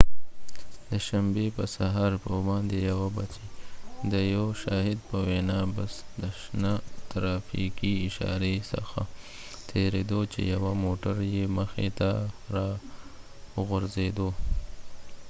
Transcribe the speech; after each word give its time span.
د 0.89 0.91
شنبی 1.05 1.47
په 1.57 1.63
سهار 1.75 2.11
1:15 2.17 3.17
بچې 3.17 3.43
د 4.11 4.13
یو 4.35 4.45
شاهد 4.63 4.97
په 5.09 5.17
وينا 5.27 5.59
بس 5.75 5.93
د 6.21 6.23
شنه 6.41 6.73
ترافیکې 7.11 7.91
اشاری 8.07 8.55
څخه 8.71 9.01
تیریده 9.69 10.21
چې 10.33 10.39
یوه 10.53 10.71
موټر 10.83 11.15
یې 11.33 11.45
مخی 11.57 11.89
ته 11.99 12.09
راوګرځیده 12.55 14.29